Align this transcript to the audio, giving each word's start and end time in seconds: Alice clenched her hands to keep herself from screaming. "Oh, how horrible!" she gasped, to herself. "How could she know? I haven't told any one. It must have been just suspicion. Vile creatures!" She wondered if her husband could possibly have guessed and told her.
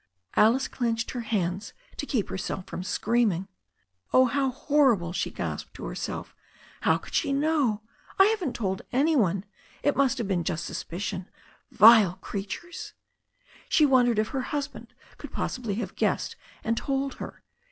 Alice 0.35 0.67
clenched 0.67 1.11
her 1.11 1.19
hands 1.21 1.73
to 1.97 2.07
keep 2.07 2.29
herself 2.29 2.65
from 2.65 2.81
screaming. 2.81 3.47
"Oh, 4.11 4.25
how 4.25 4.49
horrible!" 4.49 5.13
she 5.13 5.29
gasped, 5.29 5.75
to 5.75 5.85
herself. 5.85 6.35
"How 6.81 6.97
could 6.97 7.13
she 7.13 7.31
know? 7.31 7.83
I 8.17 8.25
haven't 8.25 8.55
told 8.55 8.81
any 8.91 9.15
one. 9.15 9.45
It 9.83 9.95
must 9.95 10.17
have 10.17 10.27
been 10.27 10.43
just 10.43 10.65
suspicion. 10.65 11.29
Vile 11.69 12.13
creatures!" 12.15 12.93
She 13.69 13.85
wondered 13.85 14.17
if 14.17 14.29
her 14.29 14.41
husband 14.41 14.91
could 15.19 15.31
possibly 15.31 15.75
have 15.75 15.93
guessed 15.95 16.35
and 16.63 16.75
told 16.75 17.13
her. 17.21 17.43